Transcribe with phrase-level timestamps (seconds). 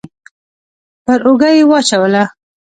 [1.05, 2.23] پر اوږه يې واچوله.